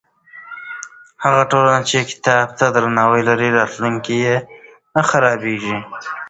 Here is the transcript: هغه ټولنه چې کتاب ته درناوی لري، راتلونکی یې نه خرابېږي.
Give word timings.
هغه 1.23 1.43
ټولنه 1.51 1.81
چې 1.89 1.97
کتاب 2.09 2.47
ته 2.57 2.65
درناوی 2.75 3.21
لري، 3.29 3.49
راتلونکی 3.59 4.15
یې 4.25 4.37
نه 4.93 5.01
خرابېږي. 5.09 5.77